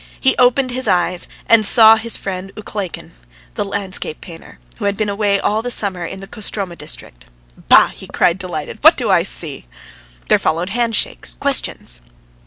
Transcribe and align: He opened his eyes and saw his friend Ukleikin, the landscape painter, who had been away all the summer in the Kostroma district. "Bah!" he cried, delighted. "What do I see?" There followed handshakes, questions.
He 0.19 0.35
opened 0.39 0.71
his 0.71 0.87
eyes 0.87 1.27
and 1.45 1.63
saw 1.63 1.95
his 1.95 2.17
friend 2.17 2.51
Ukleikin, 2.55 3.11
the 3.53 3.63
landscape 3.63 4.19
painter, 4.19 4.57
who 4.77 4.85
had 4.85 4.97
been 4.97 5.09
away 5.09 5.39
all 5.39 5.61
the 5.61 5.69
summer 5.69 6.07
in 6.07 6.21
the 6.21 6.27
Kostroma 6.27 6.75
district. 6.75 7.25
"Bah!" 7.69 7.89
he 7.89 8.07
cried, 8.07 8.39
delighted. 8.39 8.79
"What 8.81 8.97
do 8.97 9.11
I 9.11 9.21
see?" 9.21 9.67
There 10.27 10.39
followed 10.39 10.69
handshakes, 10.69 11.35
questions. 11.35 12.01